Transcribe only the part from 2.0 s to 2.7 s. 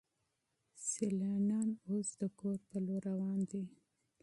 د کور